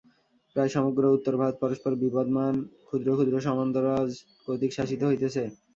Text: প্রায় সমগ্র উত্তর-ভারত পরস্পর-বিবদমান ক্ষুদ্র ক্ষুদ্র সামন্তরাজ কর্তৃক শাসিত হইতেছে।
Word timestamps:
প্রায় 0.55 0.71
সমগ্র 0.71 1.03
উত্তর-ভারত 1.15 1.55
পরস্পর-বিবদমান 1.61 2.55
ক্ষুদ্র 2.85 3.09
ক্ষুদ্র 3.15 3.35
সামন্তরাজ 3.45 4.09
কর্তৃক 4.45 4.71
শাসিত 4.77 5.01
হইতেছে। 5.05 5.43